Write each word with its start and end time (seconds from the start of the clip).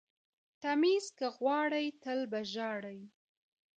ـ 0.31 0.61
تميز 0.63 1.05
که 1.17 1.27
غواړئ 1.37 1.87
تل 2.03 2.19
به 2.31 2.39
ژاړئ. 2.53 2.99